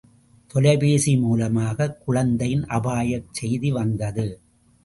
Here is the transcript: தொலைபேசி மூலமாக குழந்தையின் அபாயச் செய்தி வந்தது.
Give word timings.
தொலைபேசி 0.53 1.17
மூலமாக 1.17 1.89
குழந்தையின் 2.05 2.65
அபாயச் 2.69 3.29
செய்தி 3.31 3.71
வந்தது. 3.71 4.27